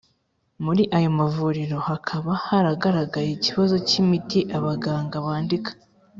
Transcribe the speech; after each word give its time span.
Muri 0.63 0.83
ayo 0.97 1.09
mavuriro 1.19 1.77
hakaba 1.89 2.31
haragaragaye 2.45 3.29
ikibazo 3.33 3.75
cy 3.87 3.95
imiti 4.01 4.39
abaganga 4.57 5.15
bandika 5.25 5.71